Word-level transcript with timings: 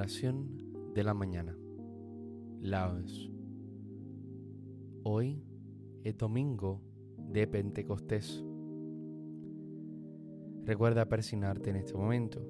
De 0.00 1.04
la 1.04 1.12
mañana. 1.12 1.54
Laos. 2.62 3.30
Hoy 5.02 5.44
es 6.04 6.16
domingo 6.16 6.80
de 7.18 7.46
Pentecostés. 7.46 8.42
Recuerda 10.64 11.06
persignarte 11.06 11.68
en 11.68 11.76
este 11.76 11.92
momento. 11.92 12.40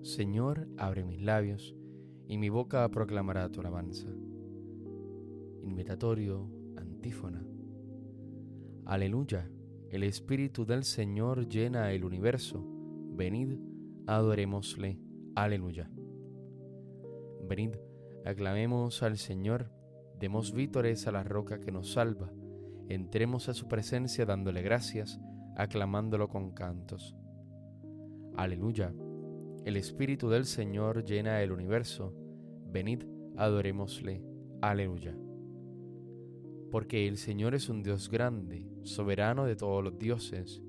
Señor, 0.00 0.68
abre 0.78 1.04
mis 1.04 1.20
labios 1.20 1.76
y 2.26 2.38
mi 2.38 2.48
boca 2.48 2.88
proclamará 2.90 3.50
tu 3.50 3.60
alabanza. 3.60 4.08
Invitatorio, 5.64 6.48
antífona. 6.76 7.44
Aleluya, 8.86 9.50
el 9.90 10.02
Espíritu 10.02 10.64
del 10.64 10.84
Señor 10.84 11.46
llena 11.46 11.92
el 11.92 12.06
universo. 12.06 12.66
Venid, 13.12 13.58
adorémosle. 14.06 14.98
Aleluya. 15.34 15.90
Venid, 17.48 17.76
aclamemos 18.24 19.02
al 19.02 19.18
Señor, 19.18 19.70
demos 20.18 20.52
vítores 20.52 21.06
a 21.06 21.12
la 21.12 21.22
roca 21.22 21.60
que 21.60 21.70
nos 21.70 21.92
salva, 21.92 22.32
entremos 22.88 23.48
a 23.48 23.54
su 23.54 23.68
presencia 23.68 24.26
dándole 24.26 24.62
gracias, 24.62 25.20
aclamándolo 25.56 26.28
con 26.28 26.52
cantos. 26.52 27.14
Aleluya. 28.36 28.92
El 29.64 29.76
Espíritu 29.76 30.28
del 30.28 30.44
Señor 30.44 31.04
llena 31.04 31.42
el 31.42 31.52
universo. 31.52 32.14
Venid, 32.70 33.04
adorémosle. 33.36 34.22
Aleluya. 34.60 35.16
Porque 36.70 37.08
el 37.08 37.16
Señor 37.16 37.54
es 37.54 37.68
un 37.68 37.82
Dios 37.82 38.10
grande, 38.10 38.68
soberano 38.82 39.44
de 39.44 39.56
todos 39.56 39.82
los 39.82 39.98
dioses. 39.98 40.62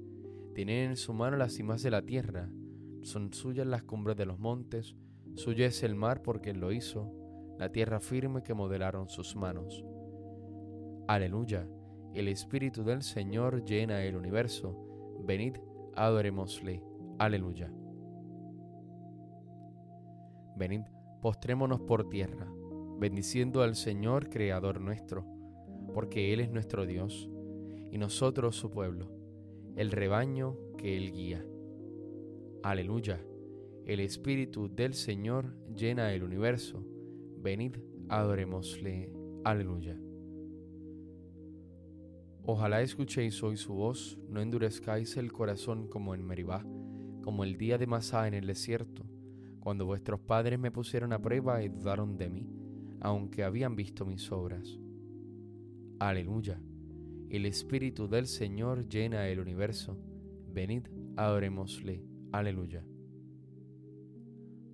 Tiene 0.56 0.86
en 0.86 0.95
su 0.95 1.14
mano 1.14 1.38
las 1.38 1.53
cimas 1.53 1.84
de 1.84 1.91
la 1.91 2.02
tierra, 2.03 2.50
son 3.02 3.34
suyas 3.34 3.67
las 3.67 3.84
cumbres 3.84 4.17
de 4.17 4.25
los 4.25 4.39
montes, 4.39 4.95
suyo 5.38 5.66
es 5.66 5.83
el 5.83 5.95
mar 5.95 6.21
porque 6.23 6.49
él 6.49 6.59
lo 6.59 6.71
hizo, 6.71 7.13
la 7.57 7.71
tierra 7.71 7.99
firme 7.99 8.43
que 8.43 8.53
modelaron 8.53 9.07
sus 9.07 9.35
manos. 9.35 9.85
Aleluya, 11.07 11.67
el 12.13 12.27
Espíritu 12.27 12.83
del 12.83 13.03
Señor 13.03 13.63
llena 13.63 14.03
el 14.03 14.16
universo, 14.16 15.19
venid, 15.23 15.57
adorémosle. 15.95 16.83
Aleluya. 17.19 17.71
Venid, 20.55 20.81
postrémonos 21.21 21.81
por 21.81 22.09
tierra, 22.09 22.47
bendiciendo 22.99 23.61
al 23.61 23.75
Señor 23.75 24.29
Creador 24.29 24.81
nuestro, 24.81 25.25
porque 25.94 26.33
Él 26.33 26.39
es 26.39 26.51
nuestro 26.51 26.85
Dios, 26.85 27.29
y 27.91 27.97
nosotros 27.97 28.55
su 28.55 28.72
pueblo, 28.72 29.11
el 29.75 29.91
rebaño 29.91 30.57
que 30.77 30.97
Él 30.97 31.11
guía. 31.11 31.45
Aleluya. 32.63 33.19
El 33.88 34.02
Espíritu 34.02 34.67
del 34.67 34.93
Señor 34.93 35.55
llena 35.73 36.11
el 36.11 36.21
universo. 36.21 36.85
Venid, 37.41 37.77
adorémosle. 38.09 39.13
Aleluya. 39.45 39.97
Ojalá 42.44 42.81
escuchéis 42.81 43.41
hoy 43.44 43.55
su 43.55 43.75
voz, 43.75 44.19
no 44.27 44.41
endurezcáis 44.41 45.16
el 45.16 45.31
corazón 45.31 45.88
como 45.88 46.13
en 46.16 46.25
Meribá, 46.25 46.66
como 47.23 47.45
el 47.45 47.57
día 47.57 47.77
de 47.77 47.88
Masá 47.88 48.27
en 48.27 48.33
el 48.33 48.45
desierto, 48.45 49.05
cuando 49.61 49.85
vuestros 49.85 50.19
padres 50.19 50.59
me 50.59 50.69
pusieron 50.69 51.13
a 51.13 51.22
prueba 51.22 51.63
y 51.63 51.69
dudaron 51.69 52.17
de 52.17 52.29
mí, 52.29 52.49
aunque 52.99 53.45
habían 53.45 53.77
visto 53.77 54.05
mis 54.05 54.29
obras. 54.33 54.81
Aleluya. 55.99 56.61
El 57.29 57.45
Espíritu 57.45 58.09
del 58.09 58.27
Señor 58.27 58.89
llena 58.89 59.29
el 59.29 59.39
universo. 59.39 59.97
Venid, 60.53 60.88
adorémosle. 61.16 62.03
Aleluya. 62.33 62.83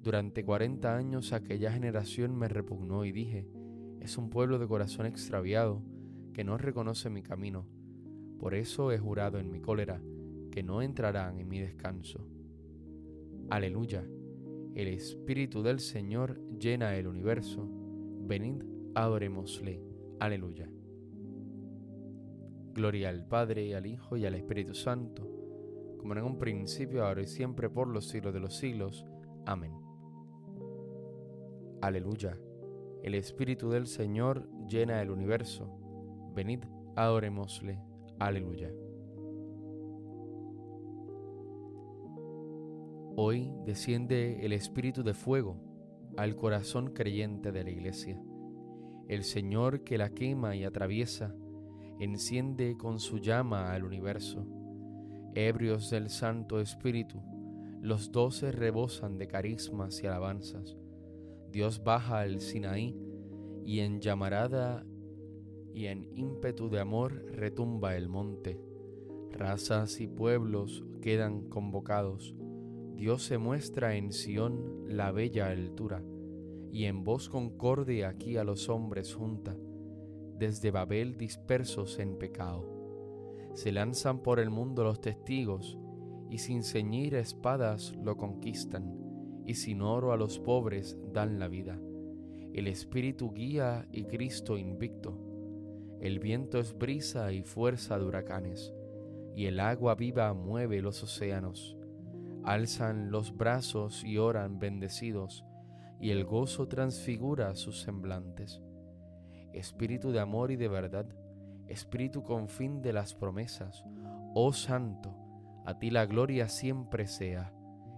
Durante 0.04 0.44
cuarenta 0.44 0.96
años 0.96 1.34
aquella 1.34 1.72
generación 1.72 2.36
me 2.38 2.48
repugnó 2.48 3.06
y 3.06 3.12
dije, 3.12 3.48
es 4.02 4.18
un 4.18 4.30
pueblo 4.30 4.60
de 4.60 4.68
corazón 4.68 5.06
extraviado 5.06 5.82
que 6.34 6.44
no 6.44 6.58
reconoce 6.58 7.10
mi 7.10 7.24
camino. 7.24 7.66
Por 8.38 8.54
eso 8.54 8.92
he 8.92 9.00
jurado 9.00 9.40
en 9.40 9.50
mi 9.50 9.62
cólera 9.62 10.02
que 10.52 10.62
no 10.62 10.82
entrarán 10.82 11.40
en 11.40 11.48
mi 11.48 11.60
descanso. 11.60 12.28
Aleluya. 13.50 14.04
El 14.76 14.88
Espíritu 14.88 15.64
del 15.64 15.80
Señor 15.80 16.40
llena 16.60 16.96
el 16.96 17.08
universo. 17.08 17.68
Venid, 18.28 18.62
adorémosle. 18.96 19.82
Aleluya. 20.20 20.70
Gloria 22.74 23.10
al 23.10 23.26
Padre, 23.26 23.76
al 23.76 23.86
Hijo 23.86 24.18
y 24.18 24.26
al 24.26 24.34
Espíritu 24.36 24.74
Santo 24.74 25.34
como 26.04 26.16
en 26.16 26.24
un 26.26 26.38
principio, 26.38 27.06
ahora 27.06 27.22
y 27.22 27.28
siempre, 27.28 27.70
por 27.70 27.88
los 27.88 28.10
siglos 28.10 28.34
de 28.34 28.42
los 28.42 28.58
siglos. 28.58 29.06
Amén. 29.46 29.72
Aleluya. 31.84 32.40
El 33.04 33.14
Espíritu 33.14 33.70
del 33.70 33.88
Señor 33.88 34.48
llena 34.70 35.02
el 35.02 35.12
universo. 35.12 35.70
Venid, 36.34 36.64
adorémosle. 36.96 37.78
Aleluya. 38.20 38.72
Hoy 43.18 43.52
desciende 43.66 44.46
el 44.46 44.54
Espíritu 44.54 45.04
de 45.04 45.14
fuego 45.14 45.58
al 46.16 46.38
corazón 46.38 46.94
creyente 46.94 47.52
de 47.52 47.66
la 47.66 47.72
Iglesia. 47.72 48.18
El 49.10 49.26
Señor 49.26 49.84
que 49.84 49.98
la 49.98 50.12
quema 50.12 50.56
y 50.56 50.64
atraviesa, 50.64 51.36
enciende 52.00 52.78
con 52.78 52.98
su 52.98 53.18
llama 53.18 53.74
al 53.74 53.84
universo 53.84 54.48
Ebrios 55.36 55.90
del 55.90 56.10
Santo 56.10 56.62
Espíritu, 56.62 57.22
los 57.82 58.10
doce 58.14 58.54
rebosan 58.54 59.18
de 59.18 59.28
carismas 59.28 60.02
y 60.02 60.08
alabanzas. 60.08 60.78
Dios 61.54 61.82
baja 61.82 62.20
al 62.20 62.42
Sinaí 62.42 63.00
y 63.64 63.80
en 63.80 64.02
llamarada 64.02 64.86
y 65.74 65.86
en 65.86 66.10
ímpetu 66.18 66.70
de 66.70 66.82
amor 66.82 67.26
retumba 67.32 67.96
el 67.96 68.10
monte. 68.10 68.60
Razas 69.32 70.02
y 70.02 70.08
pueblos 70.08 70.84
quedan 71.02 71.48
convocados. 71.48 72.36
Dios 72.96 73.24
se 73.24 73.38
muestra 73.38 73.96
en 73.96 74.12
Sión 74.12 74.84
la 74.90 75.14
bella 75.14 75.48
altura, 75.48 76.04
y 76.72 76.86
en 76.86 77.06
voz 77.06 77.30
concorde 77.30 78.06
aquí 78.06 78.36
a 78.36 78.44
los 78.44 78.68
hombres 78.68 79.16
junta, 79.16 79.56
desde 80.38 80.70
Babel 80.70 81.18
dispersos 81.18 81.98
en 82.00 82.18
pecado 82.18 82.74
se 83.54 83.72
lanzan 83.72 84.20
por 84.20 84.40
el 84.40 84.50
mundo 84.50 84.84
los 84.84 85.00
testigos, 85.00 85.78
y 86.30 86.40
sin 86.40 86.64
ceñir 86.64 87.14
espadas 87.16 87.94
lo 88.02 88.18
conquistan, 88.18 89.03
y 89.46 89.56
sin 89.56 89.82
oro 89.82 90.12
a 90.12 90.18
los 90.18 90.40
pobres 90.40 90.98
dan 91.12 91.40
la 91.40 91.48
vida. 91.48 91.80
El 92.54 92.68
Espíritu 92.68 93.34
guía 93.34 93.88
y 93.92 94.06
Cristo 94.06 94.58
invicto. 94.58 95.18
El 96.00 96.20
viento 96.20 96.60
es 96.60 96.78
brisa 96.78 97.32
y 97.32 97.42
fuerza 97.42 97.98
de 97.98 98.06
huracanes, 98.06 98.74
y 99.36 99.46
el 99.46 99.60
agua 99.60 99.96
viva 99.96 100.34
mueve 100.34 100.82
los 100.82 101.02
océanos. 101.02 101.78
Alzan 102.44 103.10
los 103.10 103.36
brazos 103.36 104.04
y 104.04 104.18
oran 104.18 104.60
bendecidos, 104.60 105.46
y 106.00 106.12
el 106.12 106.26
gozo 106.26 106.68
transfigura 106.68 107.56
sus 107.56 107.82
semblantes. 107.82 108.62
Espíritu 109.54 110.12
de 110.12 110.20
amor 110.20 110.52
y 110.52 110.56
de 110.56 110.68
verdad, 110.68 111.08
Espíritu 111.68 112.24
con 112.24 112.50
fin 112.50 112.82
de 112.82 112.92
las 112.92 113.16
promesas, 113.16 113.86
oh 114.36 114.52
Santo, 114.52 115.16
a 115.66 115.80
ti 115.80 115.90
la 115.90 116.06
gloria 116.06 116.50
siempre 116.50 117.08
sea, 117.08 117.54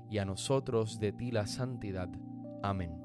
y 0.09 0.17
a 0.19 0.25
nosotros 0.25 0.99
de 0.99 1.11
ti 1.11 1.31
la 1.31 1.47
santidad. 1.47 2.09
Amén. 2.61 3.01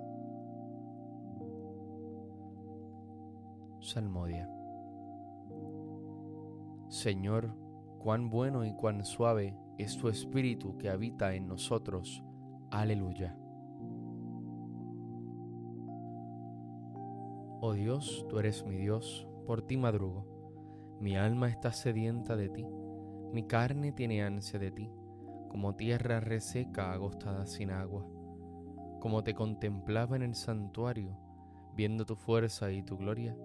Salmodia. 3.80 4.48
Señor, 6.88 7.54
cuán 7.98 8.30
bueno 8.30 8.64
y 8.64 8.74
cuán 8.74 9.04
suave 9.04 9.56
es 9.78 9.96
tu 9.96 10.08
Espíritu 10.08 10.76
que 10.76 10.90
habita 10.90 11.34
en 11.34 11.46
nosotros. 11.46 12.22
Aleluya. 12.70 13.36
Oh 17.62 17.72
Dios, 17.74 18.26
tú 18.28 18.38
eres 18.38 18.64
mi 18.64 18.76
Dios, 18.76 19.28
por 19.46 19.62
ti 19.62 19.76
madrugo 19.76 20.40
mi 21.00 21.16
alma 21.16 21.48
está 21.48 21.72
sedienta 21.72 22.36
de 22.36 22.50
ti, 22.50 22.66
mi 23.32 23.44
carne 23.44 23.90
tiene 23.90 24.22
ansia 24.22 24.58
de 24.58 24.70
ti, 24.70 24.92
como 25.50 25.74
tierra 25.74 26.20
reseca 26.20 26.92
agostada 26.92 27.44
sin 27.44 27.70
agua. 27.70 28.06
Como 29.00 29.24
te 29.24 29.34
contemplaba 29.34 30.14
en 30.14 30.22
el 30.22 30.36
santuario, 30.36 31.18
viendo 31.74 32.06
tu 32.06 32.14
fuerza 32.14 32.70
y 32.70 32.84
tu 32.84 32.96
gloria, 32.96 33.36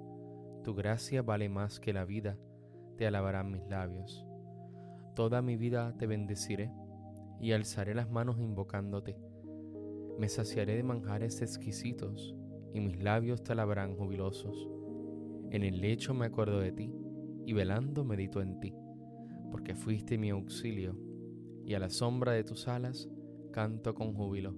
tu 0.63 0.75
gracia 0.75 1.23
vale 1.23 1.49
más 1.49 1.79
que 1.79 1.93
la 1.93 2.05
vida, 2.05 2.37
te 2.95 3.07
alabarán 3.07 3.51
mis 3.51 3.67
labios. 3.67 4.23
Toda 5.15 5.41
mi 5.41 5.57
vida 5.57 5.95
te 5.97 6.05
bendeciré 6.05 6.71
y 7.41 7.53
alzaré 7.53 7.95
las 7.95 8.09
manos 8.09 8.39
invocándote. 8.39 9.17
Me 10.19 10.29
saciaré 10.29 10.75
de 10.75 10.83
manjares 10.83 11.41
exquisitos 11.41 12.35
y 12.71 12.81
mis 12.81 13.01
labios 13.01 13.43
te 13.43 13.53
alabarán 13.53 13.95
jubilosos. 13.97 14.69
En 15.49 15.63
el 15.63 15.81
lecho 15.81 16.13
me 16.13 16.27
acuerdo 16.27 16.59
de 16.59 16.71
ti 16.71 16.93
y 17.45 17.53
velando 17.53 18.03
medito 18.03 18.41
en 18.41 18.59
ti, 18.59 18.75
porque 19.49 19.73
fuiste 19.73 20.19
mi 20.19 20.29
auxilio, 20.29 20.95
y 21.65 21.73
a 21.73 21.79
la 21.79 21.89
sombra 21.89 22.33
de 22.33 22.43
tus 22.43 22.67
alas 22.67 23.09
canto 23.51 23.95
con 23.95 24.13
júbilo. 24.13 24.53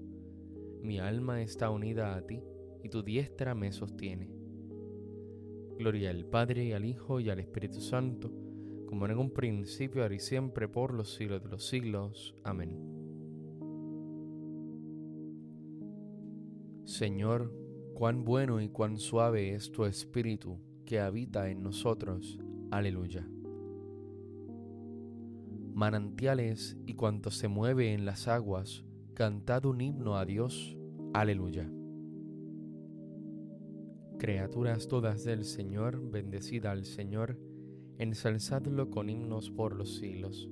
Mi 0.81 0.99
alma 0.99 1.41
está 1.41 1.69
unida 1.69 2.15
a 2.15 2.25
ti, 2.25 2.41
y 2.83 2.89
tu 2.89 3.03
diestra 3.03 3.55
me 3.55 3.71
sostiene. 3.71 4.29
Gloria 5.77 6.09
al 6.09 6.25
Padre, 6.25 6.73
al 6.73 6.85
Hijo 6.85 7.19
y 7.19 7.29
al 7.29 7.39
Espíritu 7.39 7.79
Santo, 7.79 8.31
como 8.87 9.05
en 9.05 9.17
un 9.17 9.31
principio, 9.31 10.01
ahora 10.01 10.15
y 10.15 10.19
siempre, 10.19 10.67
por 10.67 10.93
los 10.93 11.13
siglos 11.13 11.43
de 11.43 11.49
los 11.49 11.67
siglos. 11.67 12.35
Amén. 12.43 12.97
Señor, 16.85 17.53
cuán 17.93 18.23
bueno 18.23 18.61
y 18.61 18.69
cuán 18.69 18.97
suave 18.97 19.53
es 19.53 19.71
tu 19.71 19.85
Espíritu 19.85 20.57
que 20.85 20.99
habita 20.99 21.49
en 21.49 21.61
nosotros. 21.61 22.39
Aleluya. 22.71 23.27
Manantiales 25.77 26.75
y 26.87 26.95
cuanto 26.95 27.29
se 27.29 27.47
mueve 27.47 27.93
en 27.93 28.03
las 28.03 28.27
aguas, 28.27 28.83
cantad 29.13 29.63
un 29.65 29.79
himno 29.79 30.17
a 30.17 30.25
Dios. 30.25 30.75
Aleluya. 31.13 31.69
Criaturas 34.17 34.87
todas 34.87 35.23
del 35.23 35.45
Señor, 35.45 36.01
bendecida 36.09 36.71
al 36.71 36.83
Señor, 36.83 37.37
ensalzadlo 37.99 38.89
con 38.89 39.07
himnos 39.07 39.51
por 39.51 39.75
los 39.75 39.97
siglos. 39.97 40.49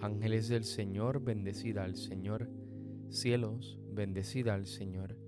Ángeles 0.00 0.48
del 0.48 0.64
Señor, 0.64 1.22
bendecida 1.22 1.84
al 1.84 1.96
Señor. 1.96 2.48
Cielos, 3.10 3.78
bendecida 3.92 4.54
al 4.54 4.64
Señor. 4.64 5.18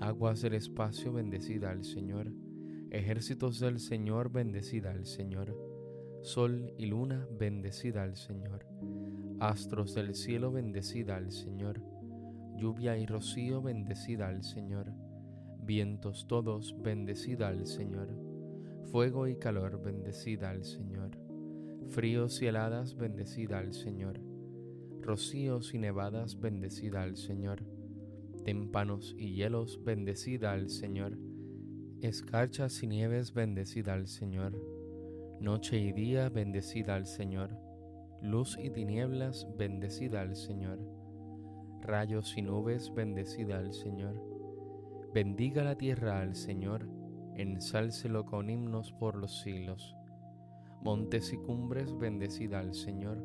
Aguas 0.00 0.42
del 0.42 0.54
espacio, 0.54 1.12
bendecida 1.12 1.70
al 1.70 1.84
Señor. 1.84 2.32
Ejércitos 2.90 3.60
del 3.60 3.78
Señor, 3.78 4.32
bendecida 4.32 4.90
al 4.90 5.06
Señor. 5.06 5.69
Sol 6.22 6.74
y 6.76 6.84
luna, 6.84 7.26
bendecida 7.38 8.02
al 8.02 8.14
Señor. 8.14 8.66
Astros 9.40 9.94
del 9.94 10.14
cielo, 10.14 10.52
bendecida 10.52 11.16
al 11.16 11.32
Señor. 11.32 11.80
Lluvia 12.58 12.98
y 12.98 13.06
rocío, 13.06 13.62
bendecida 13.62 14.28
al 14.28 14.44
Señor. 14.44 14.92
Vientos 15.62 16.26
todos, 16.26 16.76
bendecida 16.82 17.48
al 17.48 17.66
Señor. 17.66 18.08
Fuego 18.90 19.28
y 19.28 19.36
calor, 19.36 19.82
bendecida 19.82 20.50
al 20.50 20.64
Señor. 20.64 21.16
Fríos 21.88 22.42
y 22.42 22.48
heladas, 22.48 22.96
bendecida 22.96 23.58
al 23.58 23.72
Señor. 23.72 24.20
Rocíos 25.00 25.72
y 25.72 25.78
nevadas, 25.78 26.38
bendecida 26.38 27.02
al 27.02 27.16
Señor. 27.16 27.64
Témpanos 28.44 29.14
y 29.16 29.32
hielos, 29.32 29.82
bendecida 29.82 30.52
al 30.52 30.68
Señor. 30.68 31.16
Escarchas 32.02 32.82
y 32.82 32.88
nieves, 32.88 33.32
bendecida 33.32 33.94
al 33.94 34.06
Señor. 34.06 34.79
Noche 35.40 35.78
y 35.78 35.92
día, 35.92 36.28
bendecida 36.28 36.94
al 36.94 37.06
Señor 37.06 37.50
luz 38.22 38.58
y 38.62 38.68
tinieblas, 38.70 39.48
bendecida 39.56 40.20
al 40.20 40.36
Señor. 40.36 40.78
Rayos 41.80 42.36
y 42.36 42.42
nubes, 42.42 42.92
bendecida 42.94 43.58
al 43.58 43.72
Señor. 43.72 44.22
Bendiga 45.14 45.64
la 45.64 45.76
tierra 45.76 46.20
al 46.20 46.34
Señor, 46.34 46.86
ensálcelo 47.36 48.26
con 48.26 48.50
himnos 48.50 48.92
por 48.92 49.16
los 49.16 49.40
siglos. 49.40 49.96
Montes 50.82 51.32
y 51.32 51.38
cumbres, 51.38 51.96
bendecida 51.96 52.60
al 52.60 52.74
Señor. 52.74 53.24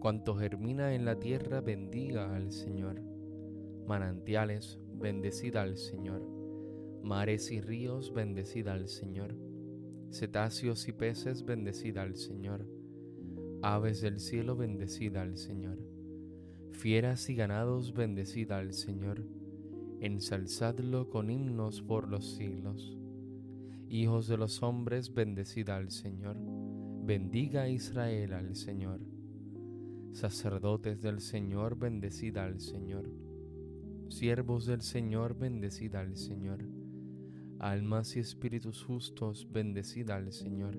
Cuanto 0.00 0.36
germina 0.36 0.94
en 0.94 1.04
la 1.06 1.18
tierra, 1.18 1.60
bendiga 1.60 2.36
al 2.36 2.52
Señor. 2.52 3.00
Manantiales, 3.86 4.78
bendecida 4.92 5.62
al 5.62 5.78
Señor. 5.78 6.22
Mares 7.02 7.50
y 7.50 7.60
ríos, 7.62 8.12
bendecida 8.12 8.74
al 8.74 8.88
Señor. 8.88 9.47
Cetáceos 10.10 10.88
y 10.88 10.92
peces, 10.92 11.44
bendecida 11.44 12.02
al 12.02 12.16
Señor 12.16 12.66
Aves 13.60 14.00
del 14.00 14.20
cielo, 14.20 14.54
bendecida 14.54 15.22
al 15.22 15.36
Señor. 15.36 15.80
Fieras 16.70 17.28
y 17.28 17.34
ganados, 17.34 17.92
bendecida 17.92 18.58
al 18.58 18.72
Señor. 18.72 19.26
Ensalzadlo 20.00 21.10
con 21.10 21.28
himnos 21.28 21.82
por 21.82 22.08
los 22.08 22.36
siglos. 22.36 22.96
Hijos 23.88 24.28
de 24.28 24.36
los 24.36 24.62
hombres, 24.62 25.12
bendecida 25.12 25.76
al 25.76 25.90
Señor. 25.90 26.36
Bendiga 27.04 27.68
Israel 27.68 28.32
al 28.32 28.54
Señor. 28.54 29.00
Sacerdotes 30.12 31.02
del 31.02 31.20
Señor, 31.20 31.76
bendecida 31.76 32.44
al 32.44 32.60
Señor. 32.60 33.10
Siervos 34.08 34.66
del 34.66 34.82
Señor, 34.82 35.36
bendecida 35.36 35.98
al 35.98 36.16
Señor. 36.16 36.77
Almas 37.58 38.16
y 38.16 38.20
espíritus 38.20 38.82
justos, 38.84 39.48
bendecida 39.50 40.16
al 40.16 40.32
Señor 40.32 40.78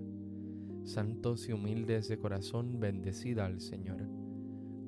santos 0.90 1.48
y 1.48 1.54
humildes 1.54 2.08
de 2.08 2.18
corazón, 2.18 2.80
bendecida 2.80 3.46
al 3.46 3.62
Señor. 3.62 4.02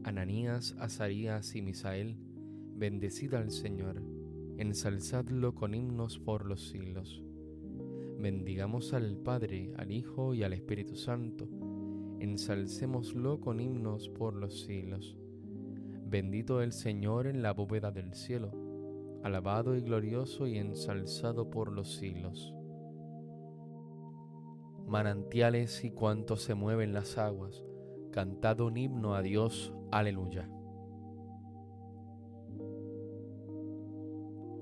Ananías, 0.04 0.76
Azarías 0.80 1.56
y 1.56 1.62
Misael, 1.62 2.18
bendecida 2.76 3.38
al 3.38 3.52
Señor, 3.52 4.02
ensalzadlo 4.58 5.54
con 5.54 5.76
himnos 5.76 6.18
por 6.18 6.48
los 6.48 6.70
siglos. 6.70 7.24
Bendigamos 8.20 8.94
al 8.94 9.16
Padre, 9.18 9.74
al 9.78 9.92
Hijo 9.92 10.34
y 10.34 10.44
al 10.44 10.54
Espíritu 10.54 10.96
Santo, 10.96 11.48
ensalcémoslo 12.20 13.40
con 13.40 13.60
himnos 13.60 14.10
por 14.10 14.36
los 14.36 14.62
siglos. 14.62 15.18
Bendito 16.08 16.64
el 16.64 16.72
Señor 16.72 17.28
en 17.28 17.44
la 17.44 17.54
bóveda 17.54 17.92
del 17.92 18.16
cielo, 18.16 18.52
alabado 19.24 19.76
y 19.76 19.82
glorioso 19.82 20.48
y 20.48 20.58
ensalzado 20.58 21.50
por 21.50 21.72
los 21.72 21.96
siglos 21.96 22.54
manantiales 24.92 25.86
y 25.86 25.92
cuantos 25.92 26.42
se 26.42 26.54
mueven 26.54 26.92
las 26.92 27.18
aguas, 27.18 27.64
cantad 28.12 28.60
un 28.60 28.76
himno 28.76 29.16
a 29.16 29.22
Dios, 29.22 29.74
aleluya. 29.90 30.50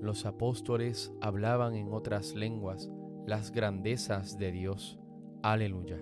Los 0.00 0.24
apóstoles 0.26 1.12
hablaban 1.20 1.74
en 1.74 1.92
otras 1.92 2.36
lenguas 2.36 2.90
las 3.26 3.50
grandezas 3.50 4.38
de 4.38 4.52
Dios, 4.52 5.00
aleluya. 5.42 6.00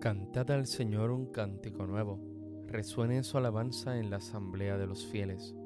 Cantad 0.00 0.48
al 0.52 0.66
Señor 0.66 1.10
un 1.10 1.26
cántico 1.26 1.88
nuevo, 1.88 2.20
resuene 2.68 3.24
su 3.24 3.36
alabanza 3.36 3.98
en 3.98 4.10
la 4.10 4.18
asamblea 4.18 4.78
de 4.78 4.86
los 4.86 5.04
fieles, 5.06 5.56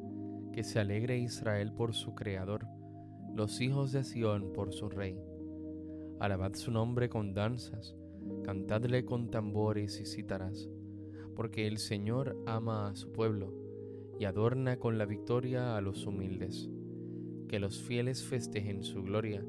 que 0.56 0.64
se 0.64 0.80
alegre 0.80 1.18
Israel 1.18 1.70
por 1.70 1.92
su 1.92 2.14
Creador, 2.14 2.66
los 3.34 3.60
hijos 3.60 3.92
de 3.92 4.04
Sión 4.04 4.54
por 4.54 4.72
su 4.72 4.88
Rey 4.88 5.20
Alabad 6.18 6.54
su 6.54 6.70
nombre 6.70 7.10
con 7.10 7.34
danzas, 7.34 7.94
cantadle 8.42 9.04
con 9.04 9.30
tambores 9.30 10.00
y 10.00 10.06
cítaras, 10.06 10.70
porque 11.34 11.66
el 11.66 11.76
Señor 11.76 12.42
ama 12.46 12.88
a 12.88 12.96
su 12.96 13.12
pueblo 13.12 13.52
y 14.18 14.24
adorna 14.24 14.78
con 14.78 14.96
la 14.96 15.04
victoria 15.04 15.76
a 15.76 15.82
los 15.82 16.06
humildes. 16.06 16.70
Que 17.48 17.58
los 17.60 17.82
fieles 17.82 18.24
festejen 18.24 18.82
su 18.82 19.02
gloria 19.02 19.44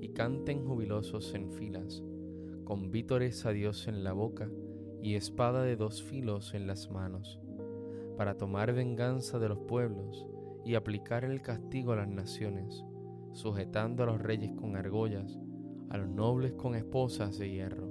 y 0.00 0.08
canten 0.08 0.66
jubilosos 0.66 1.32
en 1.32 1.52
filas, 1.52 2.02
con 2.64 2.90
vítores 2.90 3.46
a 3.46 3.52
Dios 3.52 3.86
en 3.86 4.02
la 4.02 4.14
boca 4.14 4.50
y 5.00 5.14
espada 5.14 5.62
de 5.62 5.76
dos 5.76 6.02
filos 6.02 6.54
en 6.54 6.66
las 6.66 6.90
manos, 6.90 7.38
para 8.16 8.36
tomar 8.36 8.72
venganza 8.72 9.38
de 9.38 9.48
los 9.48 9.60
pueblos 9.60 10.26
y 10.64 10.74
aplicar 10.74 11.24
el 11.24 11.42
castigo 11.42 11.92
a 11.92 11.96
las 11.96 12.08
naciones, 12.08 12.84
sujetando 13.32 14.02
a 14.02 14.06
los 14.06 14.20
reyes 14.20 14.52
con 14.52 14.76
argollas, 14.76 15.38
a 15.88 15.98
los 15.98 16.08
nobles 16.08 16.52
con 16.52 16.74
esposas 16.74 17.38
de 17.38 17.50
hierro. 17.50 17.90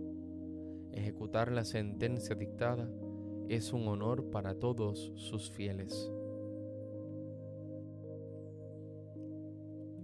Ejecutar 0.91 1.51
la 1.51 1.63
sentencia 1.63 2.35
dictada 2.35 2.89
es 3.47 3.73
un 3.73 3.87
honor 3.87 4.29
para 4.31 4.55
todos 4.55 5.11
sus 5.15 5.51
fieles. 5.51 6.11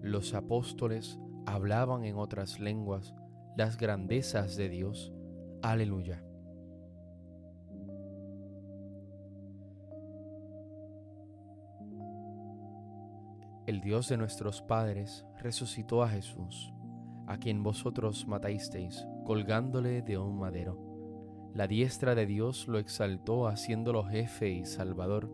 Los 0.01 0.33
apóstoles 0.33 1.19
hablaban 1.45 2.05
en 2.05 2.17
otras 2.17 2.59
lenguas 2.59 3.15
las 3.57 3.77
grandezas 3.77 4.55
de 4.55 4.69
Dios. 4.69 5.13
Aleluya. 5.61 6.23
El 13.65 13.81
Dios 13.81 14.09
de 14.09 14.17
nuestros 14.17 14.61
padres 14.61 15.25
resucitó 15.39 16.03
a 16.03 16.09
Jesús 16.09 16.71
a 17.27 17.37
quien 17.37 17.63
vosotros 17.63 18.27
matasteis, 18.27 19.07
colgándole 19.23 20.01
de 20.01 20.17
un 20.17 20.37
madero. 20.37 20.77
La 21.53 21.67
diestra 21.67 22.15
de 22.15 22.25
Dios 22.25 22.67
lo 22.67 22.77
exaltó 22.77 23.47
haciéndolo 23.47 24.03
jefe 24.03 24.49
y 24.49 24.65
salvador, 24.65 25.31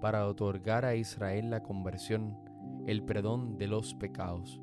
para 0.00 0.26
otorgar 0.26 0.84
a 0.84 0.94
Israel 0.94 1.50
la 1.50 1.62
conversión, 1.62 2.38
el 2.86 3.02
perdón 3.02 3.58
de 3.58 3.66
los 3.66 3.94
pecados. 3.94 4.60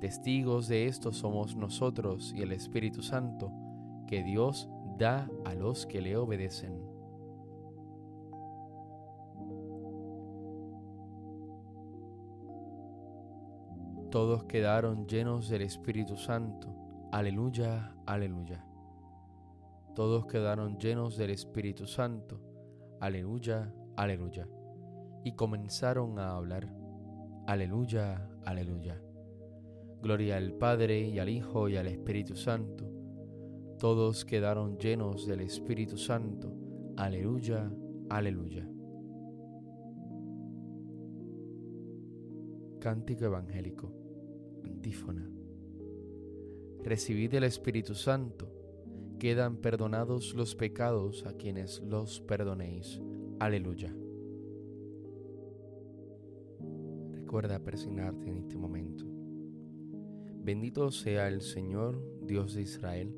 Testigos 0.00 0.68
de 0.68 0.86
esto 0.86 1.12
somos 1.12 1.56
nosotros 1.56 2.32
y 2.36 2.42
el 2.42 2.52
Espíritu 2.52 3.02
Santo, 3.02 3.52
que 4.06 4.22
Dios 4.22 4.68
da 4.98 5.28
a 5.44 5.54
los 5.54 5.86
que 5.86 6.00
le 6.00 6.16
obedecen. 6.16 6.87
Todos 14.10 14.44
quedaron 14.44 15.06
llenos 15.06 15.50
del 15.50 15.62
Espíritu 15.62 16.16
Santo. 16.16 16.74
Aleluya, 17.12 17.94
aleluya. 18.06 18.64
Todos 19.94 20.26
quedaron 20.26 20.78
llenos 20.78 21.18
del 21.18 21.30
Espíritu 21.30 21.86
Santo. 21.86 22.40
Aleluya, 23.00 23.72
aleluya. 23.96 24.48
y 25.24 25.32
comenzaron 25.32 26.18
a 26.18 26.36
hablar, 26.36 26.72
Aleluya, 27.46 28.30
aleluya. 28.44 29.00
Gloria 30.02 30.36
al 30.36 30.52
Padre 30.52 31.00
y 31.00 31.18
al 31.18 31.28
Hijo 31.28 31.68
y 31.68 31.76
al 31.76 31.86
Espíritu 31.86 32.36
Santo. 32.36 32.84
Todos 33.78 34.24
quedaron 34.24 34.78
llenos 34.78 35.26
del 35.26 35.40
Espíritu 35.40 35.96
Santo. 35.96 36.52
Aleluya, 36.96 37.70
aleluya. 38.10 38.68
Cántico 42.78 43.24
Evangélico. 43.24 43.92
Antífona. 44.64 45.28
Recibid 46.84 47.34
el 47.34 47.44
Espíritu 47.44 47.94
Santo. 47.94 48.48
Quedan 49.18 49.56
perdonados 49.56 50.34
los 50.34 50.54
pecados 50.54 51.26
a 51.26 51.32
quienes 51.32 51.80
los 51.82 52.20
perdonéis. 52.20 53.00
Aleluya. 53.40 53.92
Recuerda 57.10 57.58
persignarte 57.58 58.28
en 58.30 58.38
este 58.38 58.56
momento. 58.56 59.04
Bendito 60.44 60.90
sea 60.92 61.28
el 61.28 61.40
Señor, 61.42 62.00
Dios 62.22 62.54
de 62.54 62.62
Israel, 62.62 63.12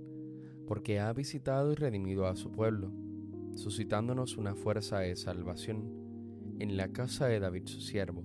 porque 0.66 1.00
ha 1.00 1.12
visitado 1.12 1.70
y 1.72 1.74
redimido 1.74 2.26
a 2.26 2.34
su 2.34 2.50
pueblo, 2.50 2.90
suscitándonos 3.54 4.38
una 4.38 4.54
fuerza 4.54 5.00
de 5.00 5.14
salvación 5.16 6.56
en 6.58 6.76
la 6.78 6.88
casa 6.88 7.26
de 7.26 7.40
David 7.40 7.66
su 7.66 7.80
siervo 7.80 8.24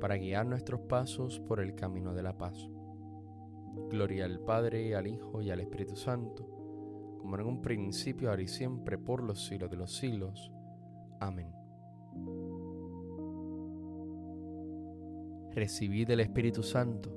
para 0.00 0.16
guiar 0.16 0.46
nuestros 0.46 0.80
pasos 0.80 1.38
por 1.38 1.60
el 1.60 1.74
camino 1.74 2.14
de 2.14 2.22
la 2.22 2.36
paz. 2.36 2.68
Gloria 3.88 4.24
al 4.24 4.40
Padre, 4.40 4.96
al 4.96 5.06
Hijo 5.06 5.42
y 5.42 5.50
al 5.50 5.60
Espíritu 5.60 5.94
Santo, 5.94 7.16
como 7.18 7.36
en 7.36 7.46
un 7.46 7.60
principio, 7.60 8.30
ahora 8.30 8.42
y 8.42 8.48
siempre, 8.48 8.98
por 8.98 9.22
los 9.22 9.46
siglos 9.46 9.70
de 9.70 9.76
los 9.76 9.92
siglos. 9.92 10.50
Amén. 11.20 11.52
Recibid 15.52 16.10
el 16.10 16.20
Espíritu 16.20 16.62
Santo, 16.62 17.10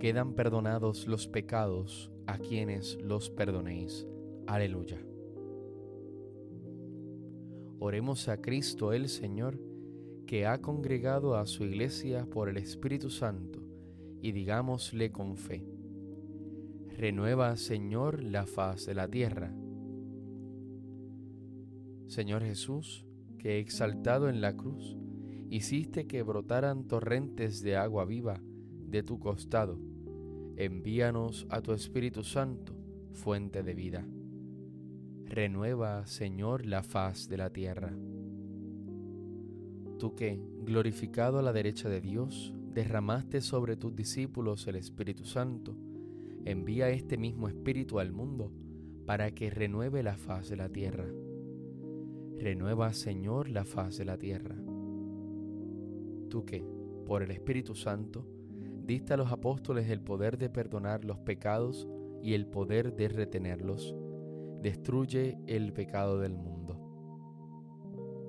quedan 0.00 0.34
perdonados 0.34 1.06
los 1.06 1.28
pecados 1.28 2.10
a 2.26 2.38
quienes 2.38 2.96
los 3.02 3.30
perdonéis. 3.30 4.06
Aleluya. 4.46 4.98
Oremos 7.78 8.28
a 8.28 8.40
Cristo 8.40 8.92
el 8.92 9.08
Señor, 9.08 9.60
que 10.26 10.44
ha 10.44 10.60
congregado 10.60 11.36
a 11.36 11.46
su 11.46 11.64
iglesia 11.64 12.26
por 12.26 12.48
el 12.48 12.56
Espíritu 12.56 13.10
Santo, 13.10 13.62
y 14.20 14.32
digámosle 14.32 15.12
con 15.12 15.36
fe, 15.36 15.64
renueva, 16.96 17.56
Señor, 17.56 18.22
la 18.22 18.44
faz 18.46 18.86
de 18.86 18.94
la 18.94 19.08
tierra. 19.08 19.54
Señor 22.08 22.42
Jesús, 22.42 23.06
que 23.38 23.60
exaltado 23.60 24.28
en 24.28 24.40
la 24.40 24.56
cruz, 24.56 24.96
hiciste 25.48 26.06
que 26.06 26.22
brotaran 26.22 26.88
torrentes 26.88 27.62
de 27.62 27.76
agua 27.76 28.04
viva 28.04 28.40
de 28.42 29.04
tu 29.04 29.20
costado, 29.20 29.78
envíanos 30.56 31.46
a 31.50 31.60
tu 31.60 31.72
Espíritu 31.72 32.24
Santo, 32.24 32.74
fuente 33.12 33.62
de 33.62 33.74
vida. 33.74 34.04
Renueva, 35.24 36.06
Señor, 36.06 36.66
la 36.66 36.82
faz 36.82 37.28
de 37.28 37.36
la 37.36 37.50
tierra 37.50 37.96
tú 39.98 40.14
que, 40.14 40.40
glorificado 40.64 41.38
a 41.38 41.42
la 41.42 41.52
derecha 41.52 41.88
de 41.88 42.00
Dios, 42.00 42.54
derramaste 42.72 43.40
sobre 43.40 43.76
tus 43.76 43.94
discípulos 43.94 44.66
el 44.66 44.76
Espíritu 44.76 45.24
Santo, 45.24 45.76
envía 46.44 46.90
este 46.90 47.16
mismo 47.16 47.48
Espíritu 47.48 47.98
al 47.98 48.12
mundo 48.12 48.52
para 49.06 49.30
que 49.30 49.50
renueve 49.50 50.02
la 50.02 50.16
faz 50.16 50.48
de 50.48 50.56
la 50.56 50.68
tierra. 50.68 51.06
Renueva, 52.38 52.92
Señor, 52.92 53.48
la 53.48 53.64
faz 53.64 53.96
de 53.96 54.04
la 54.04 54.18
tierra. 54.18 54.56
Tú 56.28 56.44
que, 56.44 56.64
por 57.06 57.22
el 57.22 57.30
Espíritu 57.30 57.74
Santo, 57.74 58.26
diste 58.84 59.14
a 59.14 59.16
los 59.16 59.32
apóstoles 59.32 59.88
el 59.88 60.00
poder 60.00 60.36
de 60.36 60.50
perdonar 60.50 61.04
los 61.04 61.18
pecados 61.18 61.88
y 62.22 62.34
el 62.34 62.46
poder 62.46 62.94
de 62.94 63.08
retenerlos, 63.08 63.94
destruye 64.60 65.38
el 65.46 65.72
pecado 65.72 66.18
del 66.20 66.34
mundo. 66.34 66.55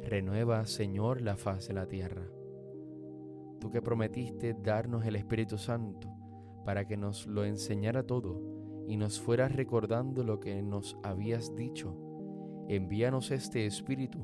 Renueva, 0.07 0.65
Señor, 0.65 1.21
la 1.21 1.35
faz 1.35 1.67
de 1.67 1.73
la 1.73 1.85
tierra. 1.85 2.23
Tú 3.59 3.69
que 3.69 3.81
prometiste 3.81 4.53
darnos 4.53 5.05
el 5.05 5.17
Espíritu 5.17 5.57
Santo 5.57 6.07
para 6.63 6.87
que 6.87 6.95
nos 6.95 7.27
lo 7.27 7.43
enseñara 7.43 8.03
todo 8.03 8.85
y 8.87 8.95
nos 8.95 9.19
fueras 9.19 9.53
recordando 9.53 10.23
lo 10.23 10.39
que 10.39 10.61
nos 10.61 10.97
habías 11.03 11.53
dicho, 11.57 11.93
envíanos 12.69 13.31
este 13.31 13.65
Espíritu 13.65 14.19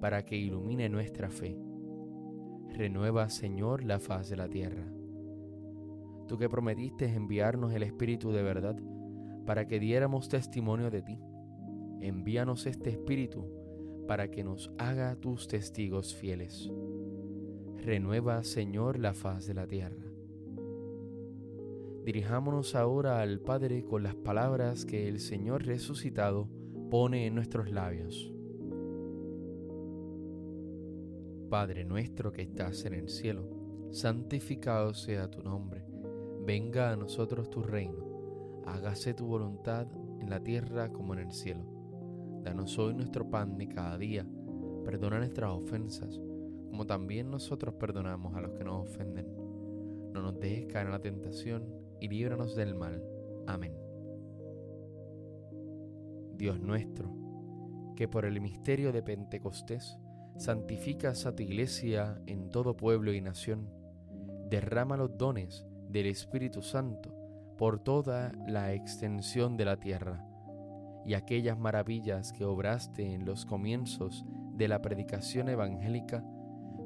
para 0.00 0.24
que 0.24 0.36
ilumine 0.36 0.88
nuestra 0.88 1.28
fe. 1.28 1.58
Renueva, 2.68 3.28
Señor, 3.28 3.82
la 3.82 3.98
faz 3.98 4.28
de 4.28 4.36
la 4.36 4.48
tierra. 4.48 4.86
Tú 6.28 6.38
que 6.38 6.48
prometiste 6.48 7.06
enviarnos 7.06 7.74
el 7.74 7.82
Espíritu 7.82 8.30
de 8.30 8.44
verdad 8.44 8.76
para 9.44 9.66
que 9.66 9.80
diéramos 9.80 10.28
testimonio 10.28 10.92
de 10.92 11.02
ti, 11.02 11.18
envíanos 12.00 12.66
este 12.66 12.90
Espíritu 12.90 13.63
para 14.06 14.30
que 14.30 14.44
nos 14.44 14.70
haga 14.78 15.16
tus 15.16 15.48
testigos 15.48 16.14
fieles. 16.14 16.70
Renueva, 17.76 18.42
Señor, 18.42 18.98
la 18.98 19.14
faz 19.14 19.46
de 19.46 19.54
la 19.54 19.66
tierra. 19.66 20.04
Dirijámonos 22.04 22.74
ahora 22.74 23.20
al 23.20 23.40
Padre 23.40 23.84
con 23.84 24.02
las 24.02 24.14
palabras 24.14 24.84
que 24.84 25.08
el 25.08 25.20
Señor 25.20 25.64
resucitado 25.64 26.48
pone 26.90 27.26
en 27.26 27.34
nuestros 27.34 27.70
labios. 27.70 28.30
Padre 31.48 31.84
nuestro 31.84 32.32
que 32.32 32.42
estás 32.42 32.84
en 32.84 32.94
el 32.94 33.08
cielo, 33.08 33.48
santificado 33.90 34.92
sea 34.92 35.30
tu 35.30 35.42
nombre, 35.42 35.86
venga 36.44 36.90
a 36.90 36.96
nosotros 36.96 37.48
tu 37.48 37.62
reino, 37.62 38.62
hágase 38.66 39.14
tu 39.14 39.26
voluntad 39.26 39.86
en 40.20 40.30
la 40.30 40.40
tierra 40.42 40.92
como 40.92 41.14
en 41.14 41.20
el 41.20 41.32
cielo. 41.32 41.73
Danos 42.44 42.78
hoy 42.78 42.92
nuestro 42.92 43.30
pan 43.30 43.56
de 43.56 43.66
cada 43.68 43.96
día. 43.96 44.26
Perdona 44.84 45.16
nuestras 45.16 45.50
ofensas, 45.50 46.20
como 46.68 46.86
también 46.86 47.30
nosotros 47.30 47.74
perdonamos 47.76 48.36
a 48.36 48.42
los 48.42 48.52
que 48.52 48.64
nos 48.64 48.86
ofenden. 48.86 49.34
No 50.12 50.20
nos 50.20 50.38
dejes 50.38 50.66
caer 50.66 50.86
en 50.88 50.92
la 50.92 51.00
tentación 51.00 51.64
y 52.00 52.08
líbranos 52.08 52.54
del 52.54 52.74
mal. 52.74 53.02
Amén. 53.46 53.72
Dios 56.36 56.60
nuestro, 56.60 57.10
que 57.96 58.08
por 58.08 58.26
el 58.26 58.38
misterio 58.42 58.92
de 58.92 59.02
Pentecostés 59.02 59.96
santificas 60.36 61.24
a 61.24 61.34
tu 61.34 61.44
iglesia 61.44 62.20
en 62.26 62.50
todo 62.50 62.76
pueblo 62.76 63.14
y 63.14 63.22
nación, 63.22 63.70
derrama 64.50 64.98
los 64.98 65.16
dones 65.16 65.64
del 65.88 66.08
Espíritu 66.08 66.60
Santo 66.60 67.10
por 67.56 67.78
toda 67.78 68.32
la 68.46 68.74
extensión 68.74 69.56
de 69.56 69.64
la 69.64 69.78
tierra 69.78 70.28
y 71.06 71.14
aquellas 71.14 71.58
maravillas 71.58 72.32
que 72.32 72.44
obraste 72.44 73.14
en 73.14 73.24
los 73.24 73.44
comienzos 73.44 74.24
de 74.54 74.68
la 74.68 74.80
predicación 74.80 75.48
evangélica, 75.48 76.24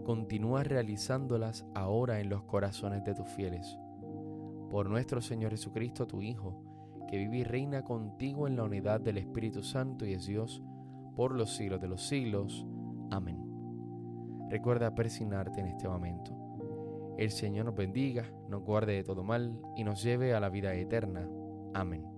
continúa 0.04 0.64
realizándolas 0.64 1.66
ahora 1.74 2.20
en 2.20 2.30
los 2.30 2.42
corazones 2.44 3.04
de 3.04 3.14
tus 3.14 3.28
fieles. 3.28 3.78
Por 4.70 4.88
nuestro 4.88 5.20
Señor 5.20 5.50
Jesucristo, 5.50 6.06
tu 6.06 6.22
Hijo, 6.22 6.64
que 7.08 7.18
vive 7.18 7.38
y 7.38 7.44
reina 7.44 7.84
contigo 7.84 8.46
en 8.46 8.56
la 8.56 8.64
unidad 8.64 9.00
del 9.00 9.18
Espíritu 9.18 9.62
Santo 9.62 10.06
y 10.06 10.12
es 10.12 10.26
Dios, 10.26 10.62
por 11.16 11.34
los 11.34 11.56
siglos 11.56 11.80
de 11.80 11.88
los 11.88 12.06
siglos. 12.06 12.66
Amén. 13.10 13.44
Recuerda 14.50 14.94
persignarte 14.94 15.60
en 15.60 15.68
este 15.68 15.88
momento. 15.88 16.34
el 17.18 17.30
Señor 17.30 17.64
nos 17.66 17.74
bendiga, 17.74 18.24
nos 18.48 18.62
guarde 18.62 18.92
de 18.92 19.04
todo 19.04 19.24
mal 19.24 19.60
y 19.76 19.82
nos 19.82 20.02
lleve 20.02 20.34
a 20.34 20.40
la 20.40 20.48
vida 20.50 20.72
eterna. 20.74 21.28
Amén. 21.74 22.17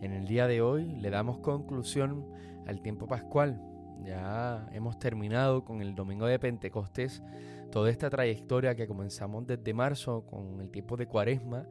En 0.00 0.12
el 0.12 0.26
día 0.26 0.46
de 0.46 0.60
hoy 0.60 0.84
le 1.00 1.10
damos 1.10 1.38
conclusión 1.38 2.26
al 2.66 2.82
tiempo 2.82 3.06
pascual. 3.06 3.60
Ya 4.04 4.68
hemos 4.72 4.98
terminado 4.98 5.64
con 5.64 5.80
el 5.80 5.94
domingo 5.94 6.26
de 6.26 6.38
Pentecostés, 6.38 7.22
toda 7.70 7.90
esta 7.90 8.10
trayectoria 8.10 8.74
que 8.74 8.86
comenzamos 8.86 9.46
desde 9.46 9.74
marzo 9.74 10.26
con 10.26 10.60
el 10.60 10.70
tiempo 10.70 10.96
de 10.96 11.06
Cuaresma, 11.06 11.66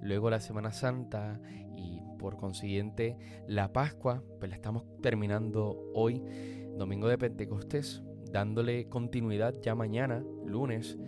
luego 0.00 0.30
la 0.30 0.40
Semana 0.40 0.72
Santa 0.72 1.40
y 1.76 2.00
por 2.18 2.36
consiguiente 2.36 3.18
la 3.46 3.72
Pascua, 3.72 4.22
pues 4.38 4.48
la 4.48 4.56
estamos 4.56 4.84
terminando 5.02 5.90
hoy, 5.94 6.22
domingo 6.76 7.08
de 7.08 7.18
Pentecostés, 7.18 8.02
dándole 8.32 8.88
continuidad 8.88 9.54
ya 9.62 9.74
mañana, 9.74 10.24
lunes, 10.44 10.98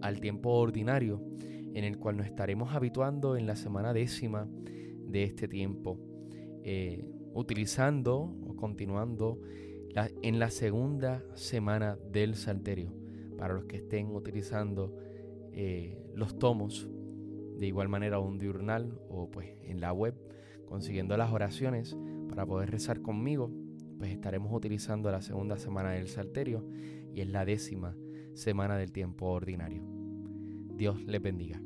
al 0.00 0.20
tiempo 0.20 0.50
ordinario, 0.50 1.22
en 1.74 1.84
el 1.84 1.98
cual 1.98 2.16
nos 2.16 2.26
estaremos 2.26 2.74
habituando 2.74 3.36
en 3.36 3.46
la 3.46 3.56
semana 3.56 3.92
décima 3.92 4.48
de 5.06 5.24
este 5.24 5.48
tiempo, 5.48 5.98
eh, 6.64 7.04
utilizando 7.34 8.16
o 8.16 8.56
continuando 8.56 9.40
en 10.22 10.38
la 10.40 10.50
segunda 10.50 11.24
semana 11.34 11.96
del 12.10 12.34
Salterio, 12.34 12.92
para 13.38 13.54
los 13.54 13.66
que 13.66 13.76
estén 13.76 14.14
utilizando 14.14 14.96
eh, 15.52 15.96
los 16.14 16.38
tomos, 16.38 16.88
de 17.58 17.66
igual 17.66 17.88
manera 17.88 18.18
un 18.18 18.38
diurnal 18.38 18.98
o 19.08 19.30
pues 19.30 19.50
en 19.62 19.80
la 19.80 19.92
web, 19.92 20.14
consiguiendo 20.66 21.16
las 21.16 21.32
oraciones 21.32 21.96
para 22.28 22.44
poder 22.44 22.72
rezar 22.72 23.02
conmigo 23.02 23.52
pues 23.98 24.12
estaremos 24.12 24.52
utilizando 24.52 25.10
la 25.10 25.22
segunda 25.22 25.56
semana 25.56 25.92
del 25.92 26.08
Salterio 26.08 26.64
y 27.14 27.20
es 27.20 27.28
la 27.28 27.44
décima 27.44 27.96
semana 28.34 28.76
del 28.76 28.92
tiempo 28.92 29.26
ordinario. 29.26 29.82
Dios 30.76 31.02
les 31.04 31.22
bendiga. 31.22 31.63